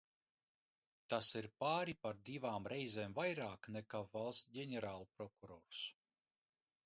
Tas 1.13 1.27
ir 1.41 1.47
pāri 1.63 1.93
par 2.05 2.15
divām 2.29 2.65
reizēm 2.73 3.13
vairāk 3.19 3.69
nekā 3.75 4.01
valsts 4.15 4.49
ģenerālprokurors. 4.57 5.83